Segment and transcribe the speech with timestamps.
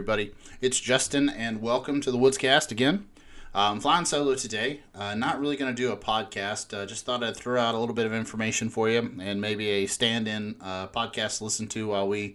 [0.00, 0.32] everybody.
[0.62, 3.06] It's Justin, and welcome to the Woodscast again.
[3.54, 4.80] Uh, I'm flying solo today.
[4.94, 6.72] Uh, not really going to do a podcast.
[6.72, 9.68] Uh, just thought I'd throw out a little bit of information for you and maybe
[9.68, 12.34] a stand in uh, podcast to listen to while we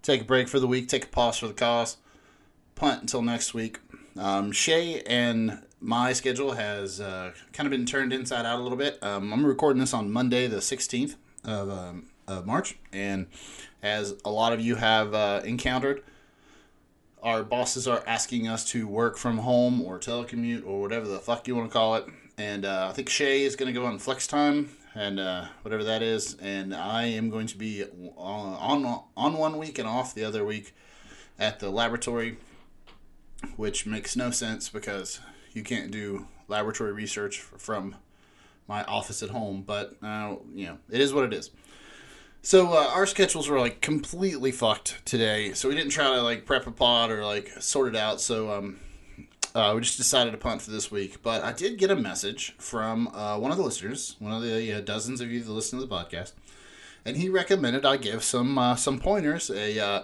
[0.00, 1.98] take a break for the week, take a pause for the cause,
[2.74, 3.80] punt until next week.
[4.16, 8.78] Um, Shay and my schedule has uh, kind of been turned inside out a little
[8.78, 8.98] bit.
[9.02, 13.26] Um, I'm recording this on Monday, the 16th of, um, of March, and
[13.82, 16.02] as a lot of you have uh, encountered,
[17.22, 21.48] our bosses are asking us to work from home or telecommute or whatever the fuck
[21.48, 22.06] you want to call it.
[22.36, 25.84] And uh, I think Shay is going to go on flex time and uh, whatever
[25.84, 27.84] that is, and I am going to be
[28.16, 30.74] on, on on one week and off the other week
[31.38, 32.36] at the laboratory,
[33.56, 35.20] which makes no sense because
[35.52, 37.96] you can't do laboratory research from
[38.66, 39.62] my office at home.
[39.66, 41.50] But uh, you know, it is what it is.
[42.48, 46.46] So uh, our schedules were like completely fucked today, so we didn't try to like
[46.46, 48.22] prep a pod or like sort it out.
[48.22, 48.80] So um,
[49.54, 51.22] uh, we just decided to punt for this week.
[51.22, 54.72] But I did get a message from uh, one of the listeners, one of the
[54.72, 56.32] uh, dozens of you that listen to the podcast,
[57.04, 60.02] and he recommended I give some uh, some pointers, a uh,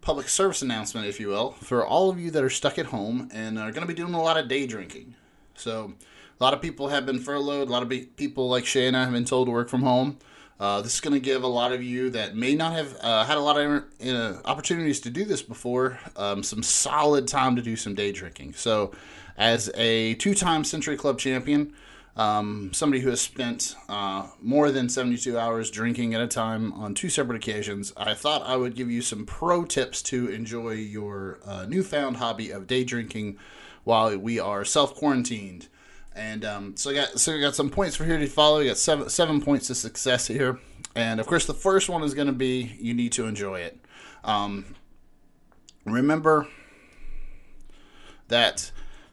[0.00, 3.28] public service announcement, if you will, for all of you that are stuck at home
[3.32, 5.16] and are going to be doing a lot of day drinking.
[5.56, 5.94] So
[6.40, 7.66] a lot of people have been furloughed.
[7.66, 10.18] A lot of people like I have been told to work from home.
[10.60, 13.24] Uh, this is going to give a lot of you that may not have uh,
[13.24, 17.62] had a lot of uh, opportunities to do this before um, some solid time to
[17.62, 18.52] do some day drinking.
[18.52, 18.92] So,
[19.38, 21.72] as a two time Century Club champion,
[22.14, 26.92] um, somebody who has spent uh, more than 72 hours drinking at a time on
[26.94, 31.38] two separate occasions, I thought I would give you some pro tips to enjoy your
[31.42, 33.38] uh, newfound hobby of day drinking
[33.84, 35.68] while we are self quarantined.
[36.14, 38.58] And um, so I got so I got some points for here to follow.
[38.58, 40.58] You got seven seven points to success here,
[40.94, 43.78] and of course the first one is going to be you need to enjoy it.
[44.24, 44.74] Um,
[45.84, 46.48] remember
[48.28, 48.72] that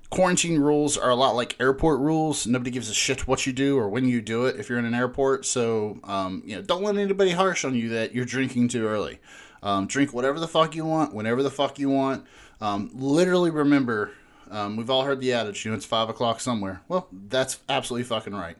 [0.09, 2.47] quarantine rules are a lot like airport rules.
[2.47, 4.85] Nobody gives a shit what you do or when you do it if you're in
[4.85, 5.45] an airport.
[5.45, 9.19] So um, you know, don't let anybody harsh on you that you're drinking too early.
[9.61, 12.25] Um, drink whatever the fuck you want, whenever the fuck you want.
[12.59, 14.11] Um, literally remember
[14.51, 16.81] um, we've all heard the adage, you know, it's five o'clock somewhere.
[16.87, 18.57] Well, that's absolutely fucking right.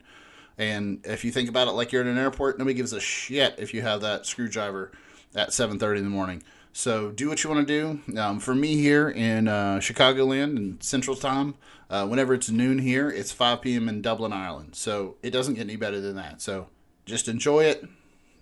[0.58, 3.56] And if you think about it like you're in an airport, nobody gives a shit
[3.58, 4.92] if you have that screwdriver
[5.36, 6.44] at 7.30 in the morning.
[6.74, 8.20] So do what you want to do.
[8.20, 11.56] Um, for me here in uh, Chicagoland and Central Time,
[11.90, 13.90] uh, whenever it's noon here, it's 5 p.m.
[13.90, 14.76] in Dublin, Ireland.
[14.76, 16.42] So it doesn't get any better than that.
[16.42, 16.68] So
[17.06, 17.84] just enjoy it.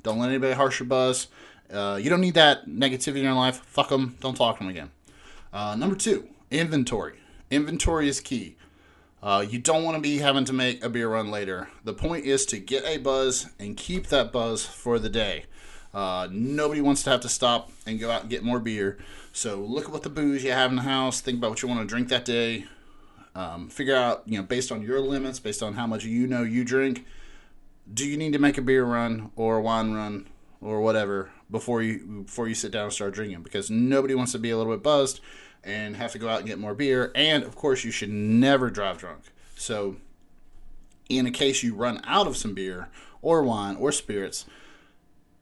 [0.03, 1.27] Don't let anybody harsh your buzz.
[1.71, 3.57] Uh, you don't need that negativity in your life.
[3.65, 4.17] Fuck them.
[4.19, 4.91] Don't talk to them again.
[5.53, 7.19] Uh, number two, inventory.
[7.51, 8.57] Inventory is key.
[9.21, 11.69] Uh, you don't want to be having to make a beer run later.
[11.83, 15.45] The point is to get a buzz and keep that buzz for the day.
[15.93, 18.97] Uh, nobody wants to have to stop and go out and get more beer.
[19.31, 21.21] So look at what the booze you have in the house.
[21.21, 22.65] Think about what you want to drink that day.
[23.33, 26.43] Um, figure out, you know, based on your limits, based on how much you know
[26.43, 27.05] you drink,
[27.91, 30.27] do you need to make a beer run or a wine run
[30.61, 33.43] or whatever before you before you sit down and start drinking?
[33.43, 35.19] Because nobody wants to be a little bit buzzed
[35.65, 37.11] and have to go out and get more beer.
[37.15, 39.23] And of course, you should never drive drunk.
[39.55, 39.97] So,
[41.09, 42.89] in a case you run out of some beer
[43.21, 44.45] or wine or spirits,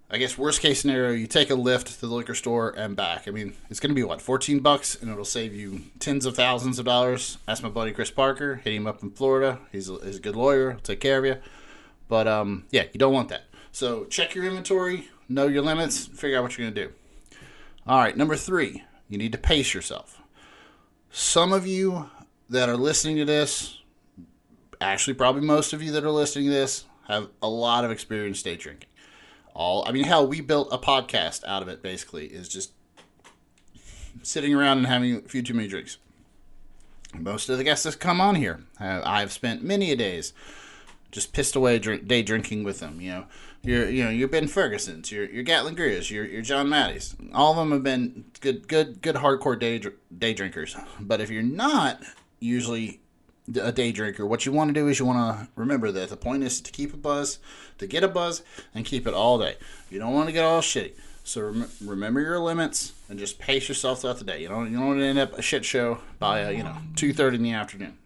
[0.10, 3.28] I guess worst case scenario, you take a Lyft to the liquor store and back.
[3.28, 6.36] I mean, it's going to be what, 14 bucks, and it'll save you tens of
[6.36, 7.40] thousands of dollars.
[7.48, 8.56] Ask my buddy Chris Parker.
[8.56, 9.60] Hit him up in Florida.
[9.72, 10.72] He's a, he's a good lawyer.
[10.72, 11.38] He'll take care of you.
[12.08, 13.46] But um, yeah, you don't want that.
[13.72, 16.94] So check your inventory, know your limits, figure out what you're going to do.
[17.88, 20.22] All right, number three, you need to pace yourself.
[21.12, 22.10] Some of you
[22.50, 23.80] that are listening to this,
[24.82, 28.42] actually, probably most of you that are listening to this, have a lot of experience
[28.42, 28.90] day drinking.
[29.54, 31.84] All, I mean, hell, we built a podcast out of it.
[31.84, 32.72] Basically, is just
[34.24, 35.98] sitting around and having a few too many drinks.
[37.14, 40.34] Most of the guests that come on here, I've spent many a days
[41.14, 43.00] just pissed away drink, day drinking with them.
[43.00, 43.26] You know,
[43.62, 47.16] your you know your Ben Ferguson's, your your Gatlin Greers, your your John Maddies.
[47.34, 49.82] All of them have been good good good hardcore day
[50.18, 50.76] day drinkers.
[51.00, 52.02] But if you're not
[52.40, 53.00] usually
[53.56, 56.18] a day drinker, what you want to do is you want to remember that the
[56.18, 57.40] point is to keep a buzz,
[57.78, 58.42] to get a buzz,
[58.74, 59.56] and keep it all day.
[59.90, 60.94] You don't want to get all shitty.
[61.24, 64.42] So rem- remember your limits and just pace yourself throughout the day.
[64.42, 66.76] You don't you don't want to end up a shit show by uh, you know
[66.96, 67.98] two thirty in the afternoon.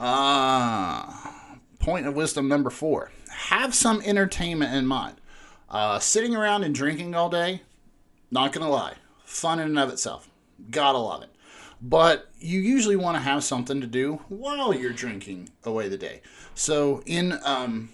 [0.00, 5.16] Ah, point of wisdom number four: have some entertainment in mind.
[5.68, 7.62] Uh, sitting around and drinking all day,
[8.30, 10.28] not gonna lie, fun in and of itself.
[10.70, 11.30] Gotta love it.
[11.80, 16.22] But you usually want to have something to do while you're drinking away the day.
[16.54, 17.90] So in um,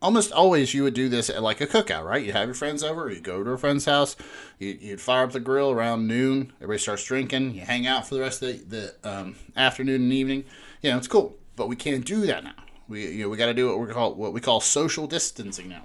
[0.00, 2.24] almost always you would do this at like a cookout, right?
[2.24, 4.16] You have your friends over, you go to a friend's house,
[4.58, 6.52] you, would fire up the grill around noon.
[6.58, 7.54] Everybody starts drinking.
[7.54, 10.44] You hang out for the rest of the, the um, afternoon and evening.
[10.82, 12.54] You know, it's cool, but we can't do that now.
[12.88, 15.68] We you know we got to do what we call what we call social distancing
[15.68, 15.82] now.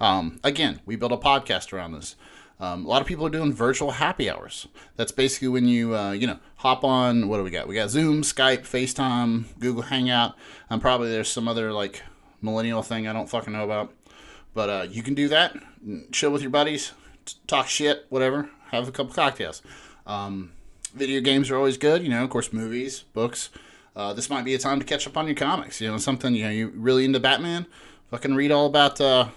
[0.00, 2.16] Um, again, we built a podcast around this.
[2.58, 4.68] Um, a lot of people are doing virtual happy hours.
[4.96, 7.28] That's basically when you, uh, you know, hop on.
[7.28, 7.66] What do we got?
[7.66, 10.36] We got Zoom, Skype, FaceTime, Google Hangout,
[10.70, 12.02] and probably there's some other like
[12.40, 13.92] millennial thing I don't fucking know about.
[14.54, 15.56] But uh, you can do that.
[16.12, 16.92] Chill with your buddies,
[17.46, 18.48] talk shit, whatever.
[18.70, 19.60] Have a couple cocktails.
[20.06, 20.52] Um,
[20.94, 22.02] video games are always good.
[22.02, 23.50] You know, of course, movies, books.
[23.94, 25.80] Uh, this might be a time to catch up on your comics.
[25.80, 27.66] You know, something you know you really into Batman.
[28.10, 29.28] Fucking read all about uh,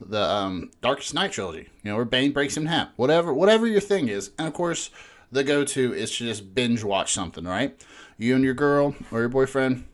[0.00, 2.88] the um, Darkest Night trilogy, you know, where Bane breaks him in half.
[2.96, 4.90] Whatever, whatever your thing is, and of course,
[5.30, 7.80] the go-to is to just binge watch something, right?
[8.18, 9.84] You and your girl or your boyfriend,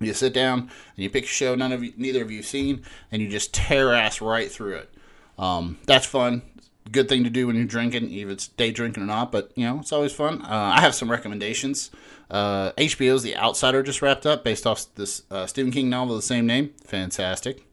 [0.00, 2.82] you sit down and you pick a show none of you, neither of you seen,
[3.12, 4.94] and you just tear ass right through it.
[5.38, 6.42] Um, that's fun.
[6.90, 9.30] Good thing to do when you're drinking, if it's day drinking or not.
[9.30, 10.42] But you know, it's always fun.
[10.42, 11.90] Uh, I have some recommendations.
[12.30, 16.20] Uh, HBO's The Outsider just wrapped up, based off this uh, Stephen King novel of
[16.20, 16.72] the same name.
[16.84, 17.66] Fantastic.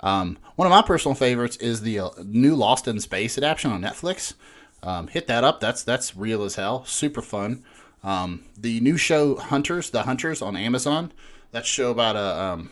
[0.00, 3.82] Um, one of my personal favorites is the uh, new Lost in Space adaptation on
[3.82, 4.34] Netflix.
[4.82, 5.60] Um, hit that up.
[5.60, 6.84] That's that's real as hell.
[6.84, 7.62] Super fun.
[8.02, 11.12] Um, the new show Hunters, The Hunters on Amazon.
[11.52, 12.70] That show about a um,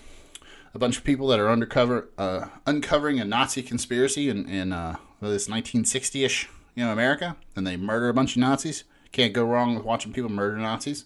[0.74, 4.96] a bunch of people that are undercover uh, uncovering a Nazi conspiracy in in uh,
[5.20, 8.82] this 1960ish you know America, and they murder a bunch of Nazis.
[9.12, 11.04] Can't go wrong with watching people murder Nazis.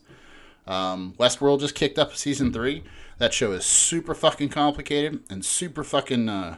[0.67, 2.85] Um, Westworld just kicked up season three.
[3.19, 6.57] That show is super fucking complicated and super fucking uh,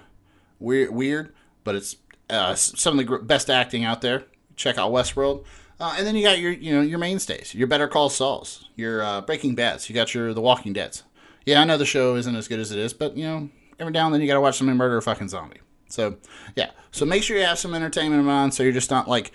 [0.59, 1.35] weird, weird,
[1.65, 1.97] but it's
[2.31, 4.25] uh, some of the best acting out there.
[4.57, 5.45] Check out Westworld.
[5.79, 7.55] Uh, and then you got your, you know, your mainstays.
[7.55, 8.71] Your Better Call Sauls.
[8.77, 9.89] Your uh, Breaking Bad's.
[9.89, 11.03] You got your The Walking Dead's.
[11.45, 13.93] Yeah, I know the show isn't as good as it is, but you know, every
[13.93, 15.61] now and then you got to watch somebody murder a fucking zombie.
[15.89, 16.17] So
[16.57, 19.31] yeah, so make sure you have some entertainment in mind, so you're just not like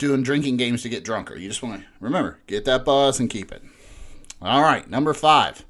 [0.00, 1.36] doing drinking games to get drunker.
[1.36, 3.62] You just want to remember get that buzz and keep it.
[4.42, 5.64] All right, number five.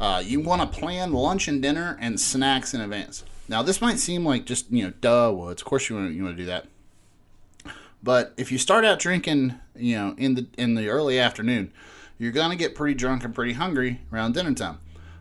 [0.00, 3.24] Uh, you want to plan lunch and dinner and snacks in advance.
[3.48, 5.32] Now, this might seem like just you know, duh.
[5.34, 6.66] Well, of course you want you want to do that.
[8.02, 11.72] But if you start out drinking, you know, in the in the early afternoon,
[12.18, 14.78] you're gonna get pretty drunk and pretty hungry around dinner time.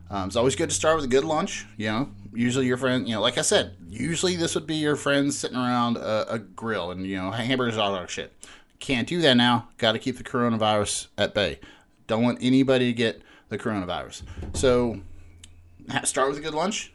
[0.09, 1.65] Um, it's always good to start with a good lunch.
[1.77, 4.95] You know, usually your friend, you know, like I said, usually this would be your
[4.95, 8.33] friends sitting around a, a grill and you know hamburgers, all that shit.
[8.79, 9.69] Can't do that now.
[9.77, 11.59] Got to keep the coronavirus at bay.
[12.07, 14.23] Don't want anybody to get the coronavirus.
[14.53, 15.01] So
[16.03, 16.93] start with a good lunch.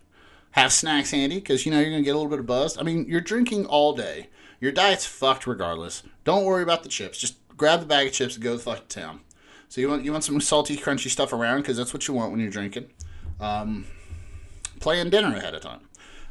[0.53, 2.79] Have snacks handy because you know you're gonna get a little bit of buzz.
[2.79, 4.31] I mean, you're drinking all day.
[4.59, 6.03] Your diet's fucked regardless.
[6.25, 7.19] Don't worry about the chips.
[7.19, 9.21] Just grab the bag of chips and go the fuck to town.
[9.69, 12.31] So you want you want some salty, crunchy stuff around because that's what you want
[12.31, 12.87] when you're drinking.
[13.39, 13.85] Um,
[14.81, 15.81] plan dinner ahead of time.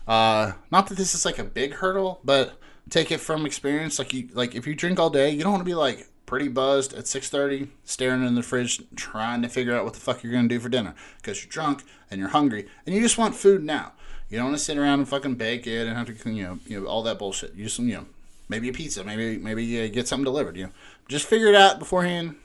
[0.07, 2.59] Uh, not that this is like a big hurdle, but
[2.89, 3.99] take it from experience.
[3.99, 6.47] Like you, like if you drink all day, you don't want to be like pretty
[6.47, 10.33] buzzed at 6.30 staring in the fridge trying to figure out what the fuck you're
[10.33, 13.63] to do for dinner because you're drunk and you're hungry and you just want food
[13.63, 13.93] now
[14.29, 16.59] you don't want to sit around and fucking bake it and have to you know
[16.65, 18.05] you know all that bullshit you just you know
[18.49, 20.71] maybe a pizza maybe maybe you get something delivered you know
[21.07, 22.35] just figure it out beforehand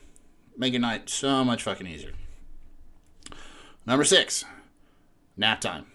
[0.56, 2.12] make your night so much fucking easier
[3.86, 4.44] number six
[5.36, 5.86] nap time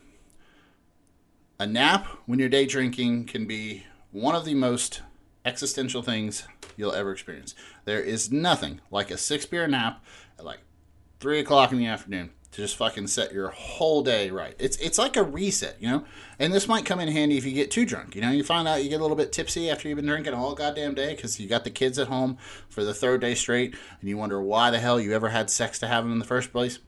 [1.59, 5.01] a nap when you're day drinking can be one of the most
[5.45, 7.55] existential things you'll ever experience.
[7.85, 10.03] There is nothing like a six beer nap
[10.37, 10.59] at like
[11.19, 14.55] three o'clock in the afternoon to just fucking set your whole day right.
[14.59, 16.05] It's it's like a reset, you know.
[16.39, 18.15] And this might come in handy if you get too drunk.
[18.15, 20.33] You know, you find out you get a little bit tipsy after you've been drinking
[20.33, 22.37] all goddamn day because you got the kids at home
[22.69, 25.79] for the third day straight, and you wonder why the hell you ever had sex
[25.79, 26.79] to have them in the first place.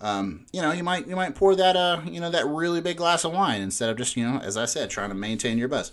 [0.00, 2.98] Um, you know, you might you might pour that uh you know that really big
[2.98, 5.68] glass of wine instead of just you know as I said trying to maintain your
[5.68, 5.92] buzz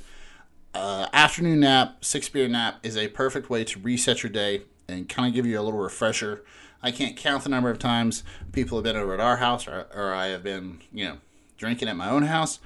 [0.74, 5.10] uh, afternoon nap, six beer nap is a perfect way to reset your day and
[5.10, 6.44] kind of give you a little refresher.
[6.84, 9.88] I can't count the number of times people have been over at our house or,
[9.94, 11.18] or I have been, you know,
[11.58, 12.60] drinking at my own house.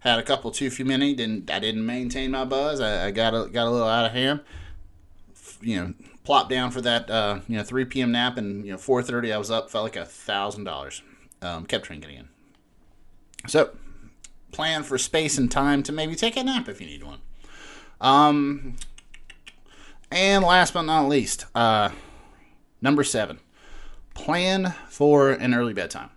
[0.00, 1.14] Had a couple too few many.
[1.14, 2.80] Didn't I didn't maintain my buzz.
[2.80, 4.40] I, I got a, got a little out of hand.
[5.60, 8.12] You know, plopped down for that uh, you know 3 p.m.
[8.12, 9.70] nap and you know 4:30 I was up.
[9.70, 11.02] Felt like a thousand dollars.
[11.40, 12.28] Um, kept drinking again.
[13.48, 13.70] So,
[14.52, 17.18] plan for space and time to maybe take a nap if you need one.
[18.00, 18.76] Um,
[20.12, 21.90] and last but not least, uh,
[22.80, 23.40] number seven,
[24.14, 26.10] plan for an early bedtime.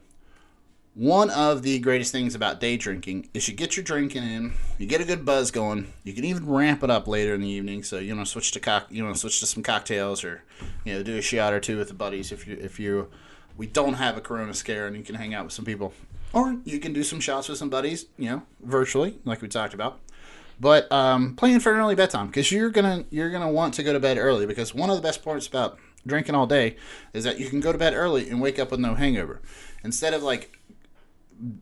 [0.95, 4.87] One of the greatest things about day drinking is you get your drinking in, you
[4.87, 5.91] get a good buzz going.
[6.05, 7.83] You can even ramp it up later in the evening.
[7.83, 10.43] So you know, switch to cock, you know, switch to some cocktails, or
[10.85, 13.09] you know, do a shot or two with the buddies if you if you
[13.57, 15.93] we don't have a Corona scare and you can hang out with some people.
[16.31, 19.73] Or you can do some shots with some buddies, you know, virtually, like we talked
[19.73, 19.99] about.
[20.61, 23.91] But um, playing for an early bedtime because you're gonna you're gonna want to go
[23.91, 26.77] to bed early because one of the best parts about drinking all day
[27.13, 29.41] is that you can go to bed early and wake up with no hangover
[29.83, 30.57] instead of like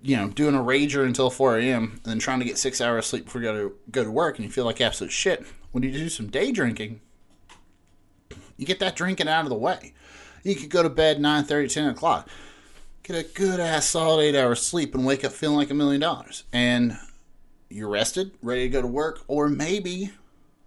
[0.01, 1.91] you know doing a rager until 4 a.m.
[1.93, 4.37] and then trying to get six hours sleep before you go to go to work
[4.37, 5.45] and you feel like absolute shit.
[5.71, 7.01] When you do some day drinking,
[8.57, 9.93] you get that drinking out of the way.
[10.43, 12.29] You could go to bed 9 30, 10 o'clock,
[13.01, 16.01] get a good ass solid eight hours sleep, and wake up feeling like a million
[16.01, 16.43] dollars.
[16.51, 16.97] And
[17.69, 20.11] you're rested, ready to go to work, or maybe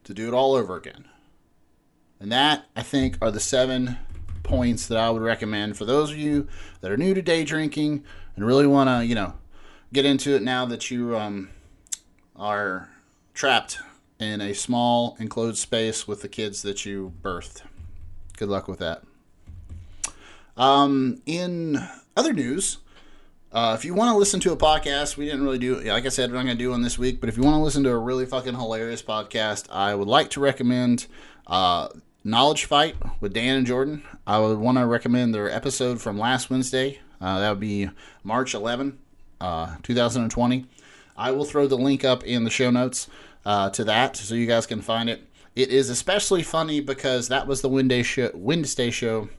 [0.04, 1.04] to do it all over again.
[2.18, 3.98] And that, I think, are the seven
[4.42, 6.46] points that I would recommend for those of you
[6.80, 8.04] that are new to day drinking
[8.36, 9.34] and really want to, you know,
[9.92, 11.48] get into it now that you um,
[12.36, 12.88] are
[13.34, 13.78] trapped
[14.18, 17.62] in a small enclosed space with the kids that you birthed.
[18.36, 19.02] Good luck with that.
[20.56, 21.78] Um, in
[22.16, 22.78] other news,
[23.52, 26.08] uh, if you want to listen to a podcast, we didn't really do, like I
[26.08, 27.82] said, we're not going to do one this week, but if you want to listen
[27.84, 31.06] to a really fucking hilarious podcast, I would like to recommend
[31.46, 31.88] uh,
[32.24, 34.02] Knowledge Fight with Dan and Jordan.
[34.26, 37.00] I would want to recommend their episode from last Wednesday.
[37.20, 37.90] Uh, that would be
[38.22, 38.98] March 11,
[39.40, 40.66] uh, 2020.
[41.16, 43.08] I will throw the link up in the show notes
[43.44, 45.22] uh, to that so you guys can find it.
[45.54, 49.30] It is especially funny because that was the Wednesday show, Wednesday show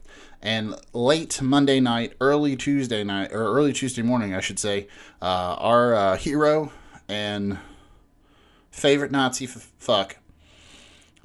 [0.42, 4.88] and late Monday night, early Tuesday night, or early Tuesday morning, I should say,
[5.20, 6.72] uh, our uh, hero
[7.08, 7.58] and
[8.70, 10.16] favorite Nazi f- fuck.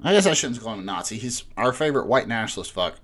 [0.03, 1.17] I guess I shouldn't call him a Nazi.
[1.17, 2.95] He's our favorite white nationalist fuck.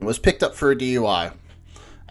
[0.00, 1.32] Was picked up for a DUI,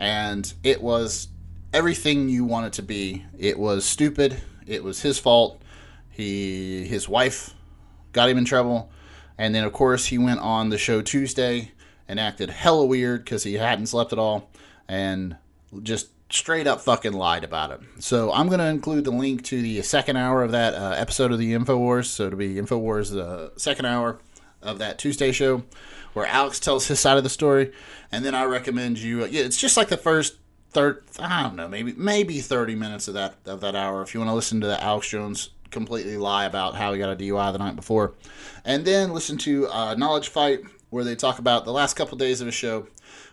[0.02, 1.28] and it was
[1.72, 3.24] everything you want it to be.
[3.38, 4.42] It was stupid.
[4.66, 5.62] It was his fault.
[6.10, 7.54] He, his wife,
[8.12, 8.92] got him in trouble,
[9.38, 11.72] and then of course he went on the show Tuesday
[12.08, 14.50] and acted hella weird because he hadn't slept at all
[14.88, 15.38] and
[15.84, 17.80] just straight up fucking lied about it.
[18.00, 21.38] So I'm to include the link to the second hour of that uh, episode of
[21.38, 22.06] the InfoWars.
[22.06, 24.20] So it'll be InfoWars, the uh, second hour
[24.62, 25.64] of that Tuesday show
[26.14, 27.72] where Alex tells his side of the story.
[28.12, 30.38] And then I recommend you, uh, yeah, it's just like the first
[30.72, 34.02] third, I don't know, maybe, maybe 30 minutes of that, of that hour.
[34.02, 37.10] If you want to listen to the Alex Jones completely lie about how he got
[37.12, 38.14] a DUI the night before.
[38.64, 42.20] And then listen to uh, Knowledge Fight where they talk about the last couple of
[42.20, 42.88] days of a show.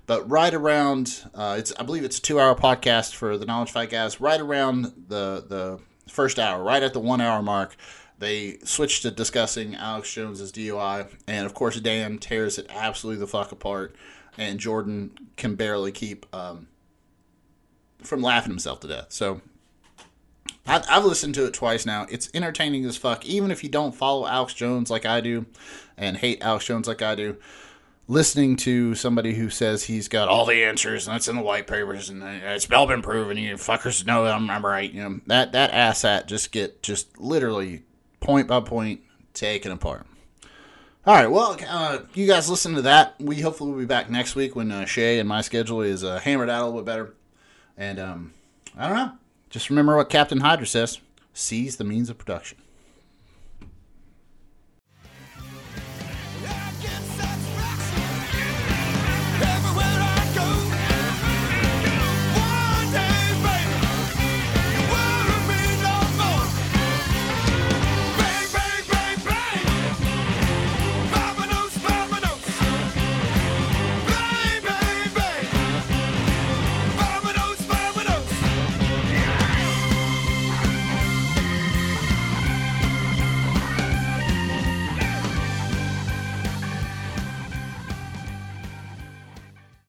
[0.06, 3.90] But right around, uh, it's I believe it's a two-hour podcast for the Knowledge Fight
[3.90, 4.20] guys.
[4.20, 5.78] Right around the the
[6.10, 7.76] first hour, right at the one-hour mark,
[8.18, 13.26] they switch to discussing Alex Jones's DUI, and of course Dan tears it absolutely the
[13.26, 13.94] fuck apart,
[14.36, 16.68] and Jordan can barely keep um,
[18.02, 19.06] from laughing himself to death.
[19.10, 19.40] So
[20.66, 22.06] I've listened to it twice now.
[22.10, 23.24] It's entertaining as fuck.
[23.24, 25.46] Even if you don't follow Alex Jones like I do
[25.96, 27.36] and hate Alex Jones like I do,
[28.06, 31.66] listening to somebody who says he's got all the answers and it's in the white
[31.66, 34.90] papers and it's all been proven, you fuckers know I'm, I'm right.
[34.90, 37.84] You know that that asshat just get just literally
[38.28, 39.00] point by point
[39.32, 40.04] taken apart.
[41.06, 43.14] All right, well, uh, you guys listen to that.
[43.18, 46.18] We hopefully will be back next week when uh, Shay and my schedule is uh,
[46.18, 47.14] hammered out a little bit better.
[47.78, 48.34] And um,
[48.76, 49.12] I don't know.
[49.48, 51.00] Just remember what Captain Hydra says
[51.32, 52.58] seize the means of production.